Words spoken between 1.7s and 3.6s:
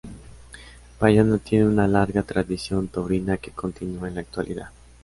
larga tradición taurina que